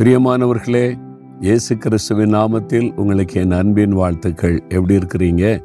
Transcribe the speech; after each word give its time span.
பிரியமானவர்களே 0.00 0.98
இயேசு 1.40 1.76
கிறிஸ்துவின் 1.76 2.34
நாமத்தில் 2.34 2.94
உங்களுக்கு 2.94 3.40
என் 3.40 3.50
அன்பின் 3.50 3.92
வாழ்த்துக்கள். 3.92 4.62
எப்படி 4.68 4.94
இருக்கிறீங்க? 4.94 5.60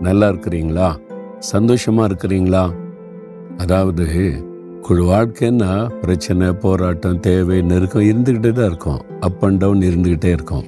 நல்லா 0.00 0.28
இருக்கிறீங்களா? 0.28 0.96
சந்தோஷமா 1.52 2.04
இருக்கிறீங்களா? 2.04 2.70
அதாவது 3.56 4.32
குழு 4.80 5.04
வாழ்க்கைன்னா 5.04 5.88
பிரச்சனை 6.00 6.52
போராட்டம் 6.52 7.20
தேவை 7.20 7.62
நெருக்கம் 7.62 8.02
இருந்துக்கிட்டே 8.02 8.52
தான் 8.52 8.66
இருக்கும். 8.66 9.00
அப் 9.20 9.44
அண்ட் 9.44 9.58
டவுன் 9.58 9.78
இருந்துக்கிட்டே 9.78 10.24
இருக்கும். 10.24 10.64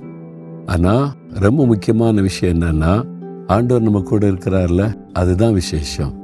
ஆனால் 0.67 1.09
ரொம்ப 1.29 1.67
முக்கியமான 1.67 2.21
விஷயம் 2.21 2.61
என்னன்னா 2.61 3.05
ஆண்டவர் 3.47 3.83
நம்ம 3.83 4.01
கூட 4.01 4.27
இருக்கிறார்ல 4.27 4.95
அதுதான் 5.13 5.53
விசேஷம். 5.53 6.15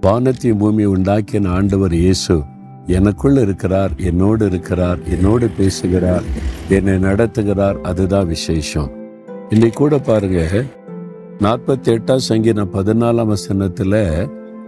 வானத்தையும் 0.00 0.58
பூமியை 0.58 0.90
உண்டாக்கின 0.90 1.48
ஆண்டவர் 1.48 1.94
இயேசு. 1.94 2.42
எனக்குள் 2.86 3.36
இருக்கிறார் 3.36 3.90
என்னோடு 3.96 4.46
இருக்கிறார் 4.46 4.98
என்னோடு 5.10 5.48
பேசுகிறார் 5.48 6.26
என்னை 6.68 6.94
நடத்துகிறார் 6.94 7.80
அதுதான் 7.80 8.26
விசேஷம். 8.26 8.90
இன்னைக்கு 9.48 9.78
கூட 9.78 9.98
பாருங்க 9.98 10.64
நாற்பத்தி 11.38 11.88
எட்டாம் 11.94 12.26
சங்கீதம் 12.28 12.72
பதினாலாம் 12.72 13.32
வசனத்துல 13.32 13.94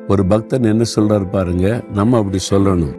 ஒரு 0.09 0.27
பக்தன் 0.27 0.63
என்ன 0.63 0.85
சொல்றார் 0.97 1.31
பாருங்க 1.31 1.85
நம்ம 1.95 2.19
அப்படி 2.19 2.39
சொல்லணும். 2.51 2.97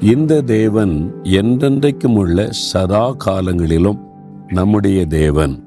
இந்த 0.00 0.40
தேவன் 0.40 1.14
என்றென்றைக்கும் 1.22 2.14
உள்ள 2.14 2.46
சதா 2.50 3.12
காலங்களிலும் 3.12 4.00
நம்முடைய 4.48 5.06
தேவன். 5.06 5.64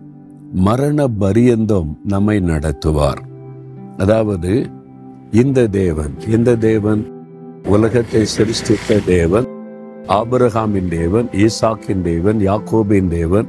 மரண 0.53 1.07
பரியந்தம் 1.07 1.99
நம்மை 2.03 2.39
நடத்துவார். 2.39 3.21
அதாவது 3.97 4.65
இந்த 5.31 5.67
தேவன் 5.67 6.13
இந்த 6.27 6.55
தேவன் 6.55 7.13
உலகத்தை 7.73 8.21
சிருஷ்டித்த 8.33 8.97
தேவன் 9.05 9.47
ஆபரகாமின் 10.17 10.89
தேவன் 10.89 11.27
ஈசாக்கின் 11.45 12.03
தேவன் 12.07 12.39
யாக்கோபின் 12.47 13.07
தேவன் 13.07 13.47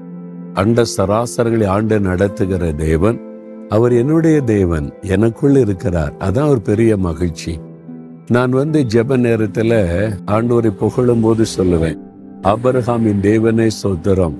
அண்ட 0.54 0.84
சராசரங்களை 0.96 1.66
ஆண்டு 1.66 1.96
நடத்துகிற 2.00 2.72
தேவன். 2.72 3.18
அவர் 3.68 3.92
என்னுடைய 3.92 4.38
தேவன் 4.40 4.86
எனக்குள் 5.14 5.56
இருக்கிறார். 5.56 6.14
அதான் 6.26 6.50
ஒரு 6.52 6.60
பெரிய 6.60 6.92
மகிழ்ச்சி. 6.96 7.52
நான் 8.34 8.50
வந்து 8.50 8.80
ஜெப 8.94 9.16
நேரத்தில் 9.16 9.78
ஆண்டோரை 10.36 10.70
புகழும் 10.82 11.20
போது 11.20 11.44
சொல்லுவேன் 11.56 12.00
ஆபரகாமின் 12.52 13.20
தேவனை 13.20 13.68
சோத்திரம் 13.82 14.36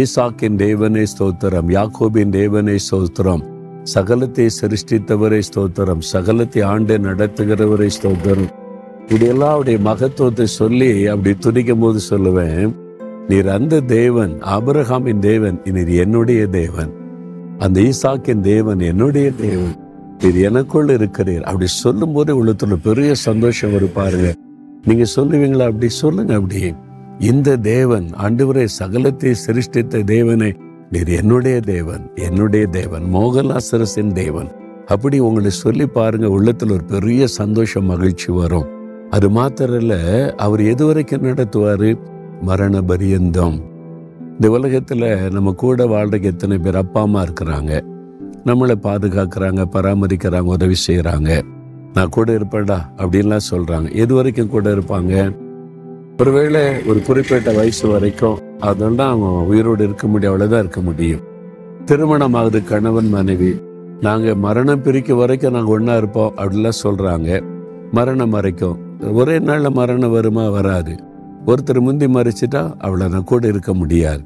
ஈசாக்கின் 0.00 0.56
தேவனை 0.56 1.04
ஸ்தோத்திரம் 1.12 1.68
யாக்கோபின் 1.76 2.32
தேவனை 2.40 2.76
ஸ்தோத்திரம் 2.86 3.44
சகலத்தை 3.94 4.46
சிருஷ்டித்தவரை 4.60 5.42
ஸ்தோத்திரம் 5.50 6.02
சகலத்தை 6.12 6.62
ஆண்டு 6.72 6.96
நடத்துகிறவரை 6.98 7.90
ஸ்தோத்திரம். 7.98 8.50
இப்படியெல்லாம் 9.08 9.48
அவருடைய 9.48 9.78
மகத்துவத்தை 9.78 10.46
சொல்லி 10.46 11.06
அப்படி 11.06 11.36
துணிக்கும் 11.38 11.78
போது 11.78 12.00
சொல்லுவேன் 12.10 12.74
நீர் 13.28 13.48
அந்த 13.48 13.80
தேவன் 13.80 14.42
ஆபரகாமின் 14.42 15.18
தேவன் 15.18 15.60
நீர் 15.64 15.88
என்னுடைய 15.88 16.46
தேவன். 16.46 16.92
அந்த 17.58 17.80
ஈசாக்கின் 17.80 18.40
தேவன் 18.40 18.78
என்னுடைய 18.78 19.30
தேவன். 19.30 19.74
நீர் 20.18 20.36
எனக்குள்ள 20.36 20.94
இருக்கிறீர். 20.94 21.40
அப்படி 21.40 21.66
சொல்லும் 21.66 22.12
போது 22.12 22.44
உள்ளத்துல 22.44 22.76
பெரிய 22.82 23.14
சந்தோஷம் 23.14 23.72
வரும் 23.72 23.92
பாருங்க. 23.94 24.34
நீங்க 24.84 25.04
சொல்லுவீங்களா? 25.16 25.66
அப்படி 25.66 25.88
சொல்லுங்க 25.88 26.34
அப்படி. 26.34 26.74
இந்த 27.18 27.56
தேவன் 27.56 28.08
ஆண்டவரை 28.22 28.64
சகலத்தை 28.64 29.34
சிருஷ்டித்த 29.34 30.02
தேவனை 30.02 30.54
நீர் 30.90 31.08
என்னுடைய 31.08 31.60
தேவன் 31.60 32.10
என்னுடைய 32.14 32.66
தேவன் 32.66 33.02
மோகலாசரசின் 33.14 34.12
தேவன். 34.12 34.50
அப்படி 34.86 35.18
உங்களை 35.18 35.50
சொல்லி 35.50 35.86
பாருங்க 35.86 36.26
உள்ளத்துல 36.26 36.72
ஒரு 36.72 36.84
பெரிய 36.84 37.26
சந்தோஷம் 37.26 37.84
மகிழ்ச்சி 37.84 38.32
வரும். 38.32 38.76
அது 39.10 39.30
மாத்திரம் 39.30 39.78
இல்லை 39.78 39.98
அவர் 40.36 40.60
எது 40.60 40.86
வரைக்கும் 40.86 41.22
நடத்துவார்? 41.22 41.98
மரண 42.42 42.80
பரியந்தம். 42.80 43.62
இந்த 44.32 44.50
உலகத்தில் 44.50 45.30
நம்ம 45.30 45.52
கூட 45.52 45.84
வாழ்றதுக்கு 45.84 46.22
எத்தனை 46.22 46.58
பேர் 46.58 46.76
அப்பா 46.76 47.00
அம்மா 47.00 47.22
இருக்கிறாங்க. 47.22 47.80
நம்மளை 48.44 48.74
பாதுகாக்கிறாங்க 48.82 49.64
பராமரிக்கிறாங்க 49.72 50.40
உதவி 50.40 50.74
செய்கிறாங்க 50.86 51.42
நான் 51.94 52.08
கூட 52.08 52.32
இருப்பேன்டா 52.32 52.78
அப்படின்லாம் 52.96 53.46
சொல்கிறாங்க 53.50 53.92
எது 53.92 54.14
வரைக்கும் 54.14 54.48
கூட 54.48 54.70
இருப்பாங்க? 54.70 55.36
ஒருவேளை 56.18 56.82
ஒரு 56.86 57.02
குறிப்பிட்ட 57.02 57.52
வயசு 57.52 57.88
வரைக்கும் 57.88 58.38
அதெல்லாம் 58.58 59.22
அவன் 59.22 59.46
உயிரோடு 59.46 59.84
இருக்க 59.84 60.06
முடியும் 60.06 60.34
அவ்வளோதான் 60.34 60.58
இருக்க 60.58 60.80
முடியும். 60.80 61.20
திருமணம் 61.84 62.34
ஆகுது 62.34 62.64
கணவன் 62.64 63.08
மனைவி. 63.08 63.60
நாங்கள் 64.00 64.34
மரணம் 64.34 64.82
பிரிக்க 64.82 65.14
வரைக்கும் 65.14 65.52
நாங்கள் 65.52 65.72
ஒன்றா 65.72 65.96
இருப்போம் 65.96 66.34
அப்படிலாம் 66.36 66.80
சொல்கிறாங்க 66.82 67.40
மரணம் 67.92 68.30
வரைக்கும். 68.30 68.86
ஒரே 69.00 69.38
நாள்ல 69.38 69.72
மரணம் 69.72 70.10
வருமா? 70.10 70.48
வராது. 70.48 70.96
ஒருத்தர் 71.46 71.80
முந்தி 71.80 72.06
மறிச்சிட்டா 72.06 72.74
அவ்வளவுதான். 72.78 73.24
கூட 73.24 73.46
இருக்க 73.46 73.74
முடியாது. 73.74 74.22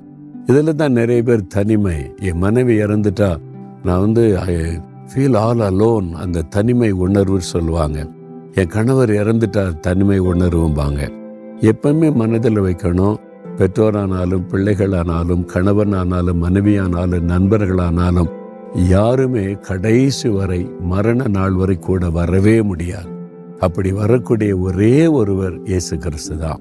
இதுல 0.47 0.75
தான் 0.75 0.93
நிறைய 0.93 1.23
பேர் 1.23 1.47
தனிமை. 1.47 2.15
என் 2.19 2.39
மனைவி 2.39 2.79
இறந்துட்டா 2.79 3.37
நான் 3.85 4.01
வந்து 4.01 4.39
ஃபீல் 5.15 5.37
ஆல் 5.37 5.59
அலோன் 5.59 6.13
அந்த 6.13 6.43
தனிமை 6.43 6.91
உணர்வு 6.91 7.41
சொல்லுவாங்க. 7.41 8.09
என் 8.55 8.67
கணவர் 8.67 9.11
இறந்துட்டா 9.11 9.81
தனிமை 9.81 10.21
உணர்வும்பாங்க. 10.21 11.11
எப்பவுமே 11.61 12.15
மனதில் 12.15 12.61
வைக்கணும். 12.61 13.17
பெற்றோரானாலும் 13.57 14.45
பிள்ளைகளானாலும் 14.49 15.47
கணவனானாலும் 15.55 16.43
மனைவியானாலும் 16.43 17.29
நண்பர்களானாலும் 17.29 18.31
யாருமே 18.75 19.53
கடைசி 19.53 20.29
வரை 20.29 20.71
மரண 20.81 21.29
நாள் 21.29 21.53
வரை 21.53 21.79
கூட 21.79 22.11
வரவே 22.11 22.63
முடியாது. 22.63 23.12
அப்படி 23.67 23.91
வரக்கூடிய 23.93 24.53
ஒரே 24.59 25.07
ஒருவர் 25.19 25.57
இயேசு 25.65 25.95
கிறிஸ்து 25.99 26.37
தான். 26.39 26.61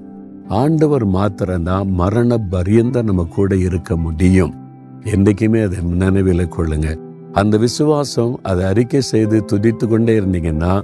ஆண்டவர் 0.60 1.04
மாத்திரம்தான் 1.06 1.88
மரண 2.00 2.38
பரியந்த 2.50 3.02
நம்ம 3.08 3.22
கூட 3.36 3.56
இருக்க 3.56 3.96
முடியும். 3.96 4.52
என்றைக்குமே 5.14 5.60
அதை 5.60 5.78
நினைவில் 6.02 6.52
கொள்ளுங்க. 6.56 6.90
அந்த 7.40 7.54
விசுவாசம் 7.56 8.32
அதை 8.42 8.62
அறிக்கை 8.64 9.00
செய்து 9.00 9.36
துதித்து 9.52 9.86
கொண்டே 9.88 10.14
இருந்தீங்கன்னா 10.20 10.74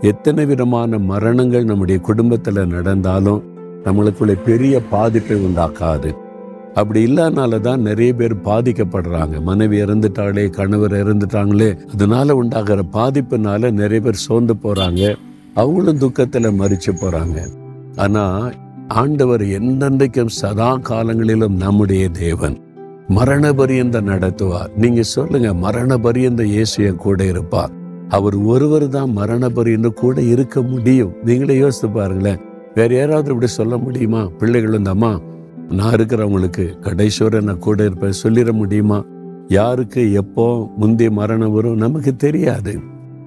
எத்தனை 0.00 0.44
விதமான 0.46 0.98
மரணங்கள் 1.12 1.64
நம்முடைய 1.64 2.00
குடும்பத்தில் 2.00 2.70
நடந்தாலும் 2.76 3.42
நம்மளுக்குள்ள 3.84 4.34
பெரிய 4.44 4.74
பாதிப்பை 4.90 5.36
உண்டாக்காது. 5.46 6.10
அப்படி 6.74 7.00
இல்லாதனால 7.08 7.60
தான் 7.60 7.84
நிறைய 7.88 8.12
பேர் 8.14 8.34
பாதிக்கப்படுறாங்க. 8.48 9.34
மனைவி 9.42 9.76
இறந்துட்டாலே 9.82 10.44
கணவர் 10.50 10.96
இறந்துட்டாங்களே 11.02 11.70
அதனால 11.92 12.36
உண்டாகிற 12.36 12.82
பாதிப்புனால 12.98 13.70
நிறைய 13.82 14.00
பேர் 14.06 14.24
சோர்ந்து 14.26 14.56
போறாங்க. 14.64 15.02
அவங்களும் 15.54 15.98
துக்கத்தில் 15.98 16.58
மறிச்சு 16.60 16.92
போகிறாங்க 16.92 17.38
ஆனால் 17.96 18.54
ஆண்டவர் 18.88 19.40
எந்தெந்தைக்கும் 19.40 20.26
சதா 20.26 20.76
காலங்களிலும் 20.76 21.56
நம்முடைய 21.56 22.08
தேவன் 22.08 22.62
மரண 23.08 23.50
பரியந்த 23.52 24.00
நடத்துவார். 24.00 24.74
நீங்க 24.76 25.02
சொல்லுங்க 25.02 25.54
மரண 25.54 25.96
பரியந்த 25.96 26.42
இயேசு 26.44 26.84
என் 26.84 26.96
கூட 26.96 27.24
இருப்பார். 27.24 27.72
அவர் 28.08 28.34
ஒருவர் 28.34 28.88
தான் 28.88 29.12
மரண 29.12 29.48
பரியந்த 29.48 29.88
கூட 29.88 30.20
இருக்க 30.20 30.62
முடியும். 30.62 31.12
நீங்களே 31.24 31.56
யோசித்து 31.56 31.90
பாருங்களேன். 31.90 32.40
வேற 32.74 32.94
யாராவது 32.94 33.28
இப்படி 33.28 33.50
சொல்ல 33.50 33.76
முடியுமா? 33.76 34.26
பிள்ளைகள் 34.26 34.78
இந்த 34.78 34.90
அம்மா 34.90 35.20
நான் 35.68 35.94
இருக்கிறவங்களுக்கு 35.94 36.64
கடைசிவரை 36.80 37.40
நான் 37.40 37.58
கூட 37.58 37.84
இருப்பேன். 37.84 38.18
சொல்லிட 38.22 38.52
முடியுமா? 38.52 39.04
யாருக்கு 39.48 40.12
எப்போ 40.12 40.70
முந்தைய 40.76 41.10
மரணம் 41.10 41.52
வரும்? 41.52 41.76
நமக்கு 41.76 42.16
தெரியாது. 42.16 42.78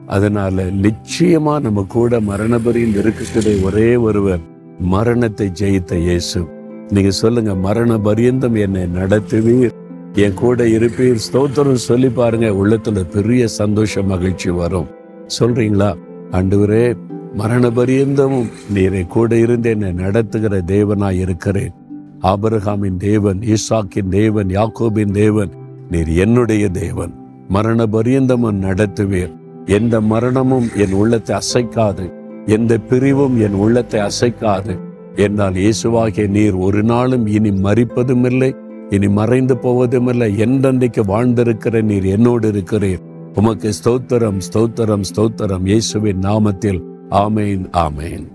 அதனால 0.08 0.64
நிச்சயமா 0.64 1.62
நம்ம 1.62 1.86
கூட 1.88 2.20
மரணபரியில் 2.20 2.98
இருக்கிற 2.98 3.52
ஒரே 3.64 3.96
ஒருவர் 3.96 4.40
மரணத்தை 4.80 5.52
ஜெயித்த 5.60 5.96
இயேசு. 5.96 6.48
நீங்க 6.90 7.12
சொல்லுங்க 7.12 7.56
மரண 7.56 7.98
பரியந்தம் 7.98 8.56
என்னை 8.56 8.82
நடத்துவீர்? 8.82 9.72
என் 10.14 10.34
கூட 10.34 10.64
இருப்பீர். 10.64 11.18
ஸ்தோத்திரம் 11.32 11.74
சொல்லி 11.74 12.10
பாருங்க 12.10 12.46
உள்ளத்துல 12.46 13.10
பெரிய 13.10 13.48
சந்தோஷ 13.48 14.02
மகிழ்ச்சி 14.02 14.50
வரும். 14.50 14.88
சொல்றீங்களா? 15.40 15.96
ஆண்டவரே 16.32 16.94
மரண 17.34 17.70
பரியந்தமும் 17.70 18.50
நீரை 18.74 19.08
கூட 19.08 19.36
இருந்து 19.36 19.70
என்னை 19.70 19.92
நடத்துகிற 19.92 20.62
தேவனாய் 20.68 21.20
இருக்கிறேன். 21.20 21.74
ஆபரகாமின் 22.22 22.98
தேவன் 22.98 23.40
ஈசாக்கின் 23.40 24.10
தேவன் 24.10 24.48
யாக்கோபின் 24.48 25.12
தேவன் 25.12 25.50
நீர் 25.92 26.08
என்னுடைய 26.08 26.70
தேவன். 26.70 27.14
மரண 27.48 27.86
பரியந்தமும் 27.86 28.62
நடத்துவீர். 28.62 29.34
எந்த 29.68 30.02
மரணமும் 30.02 30.68
என் 30.76 30.92
உள்ளத்தை 30.92 31.36
அசைக்காது. 31.36 32.14
எந்த 32.46 32.78
பிரிவும் 32.78 33.40
என் 33.40 33.54
உள்ளத்தை 33.54 34.00
அசைக்காது. 34.00 34.80
என்னால் 35.16 35.54
இயேசுவாகிய 35.54 36.28
நீர் 36.28 36.56
ஒரு 36.56 36.84
நாளும் 36.84 37.28
இனி 37.28 37.50
மறிப்பதும் 37.50 38.26
இல்லை 38.26 38.56
இனி 38.90 39.08
மறைந்து 39.08 39.58
போவதும் 39.58 40.08
இல்லை 40.08 40.36
என்றென்றைக்கு 40.38 41.04
வாழ்ந்திருக்கிற 41.08 41.82
நீர் 41.82 42.06
என்னோடு 42.06 42.52
இருக்கிறீர். 42.52 43.04
உமக்கு 43.34 43.70
ஸ்தோத்திரம் 43.84 44.40
ஸ்தோத்திரம் 44.54 45.06
ஸ்தோத்திரம் 45.16 45.66
இயேசுவின் 45.66 46.20
நாமத்தில். 46.20 46.82
ஆமேன் 47.10 47.66
ஆமேன். 47.74 48.26